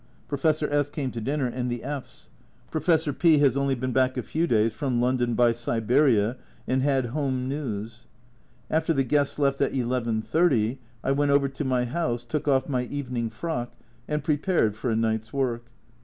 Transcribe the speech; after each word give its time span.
Professor 0.27 0.67
S 0.71 0.89
came 0.89 1.11
to 1.11 1.21
dinner, 1.21 1.45
and 1.45 1.69
the 1.69 1.83
F 1.83 2.05
s. 2.05 2.29
Professor 2.71 3.13
P 3.13 3.37
has 3.37 3.55
only 3.55 3.75
been 3.75 3.91
back 3.91 4.17
a 4.17 4.23
few 4.23 4.47
days 4.47 4.73
from 4.73 4.99
London 4.99 5.35
by 5.35 5.51
Siberia, 5.51 6.37
and 6.67 6.81
had 6.81 7.13
home 7.13 7.47
news. 7.47 8.07
After 8.71 8.93
the 8.93 9.03
guests 9.03 9.37
left 9.37 9.61
at 9.61 9.73
1 9.73 9.87
1. 9.87 10.23
30 10.23 10.79
I 11.03 11.11
went 11.11 11.29
over 11.29 11.47
to 11.49 11.63
my 11.63 11.85
house, 11.85 12.25
took 12.25 12.47
off 12.47 12.67
my 12.67 12.85
evening 12.85 13.29
frock, 13.29 13.75
and 14.07 14.23
pre 14.23 14.37
pared 14.37 14.75
for 14.75 14.89
a 14.89 14.95
night's 14.95 15.31
work. 15.31 15.65